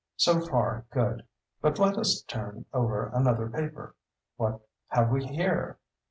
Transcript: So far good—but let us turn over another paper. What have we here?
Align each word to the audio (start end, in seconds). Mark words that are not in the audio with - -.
So 0.15 0.39
far 0.43 0.85
good—but 0.89 1.77
let 1.77 1.95
us 1.95 2.23
turn 2.23 2.65
over 2.73 3.11
another 3.13 3.47
paper. 3.47 3.93
What 4.35 4.61
have 4.87 5.11
we 5.11 5.27
here? 5.27 5.77